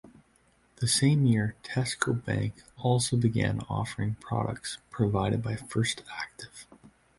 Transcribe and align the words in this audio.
The 0.77 0.87
same 0.87 1.27
year, 1.27 1.53
Tesco 1.61 2.13
Bank 2.25 2.55
also 2.75 3.15
began 3.17 3.59
offering 3.69 4.15
products 4.15 4.79
provided 4.89 5.43
by 5.43 5.55
First 5.57 6.01
Active. 6.17 6.65